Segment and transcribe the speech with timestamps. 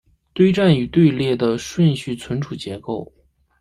[0.33, 3.13] 堆栈与队列的顺序存储结构